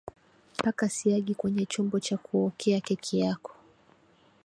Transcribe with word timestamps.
Paka 0.57 0.89
siagi 0.89 1.35
kwenye 1.35 1.65
chombo 1.65 1.99
cha 1.99 2.17
kuokea 2.17 2.79
keki 2.81 3.19
yako 3.19 3.51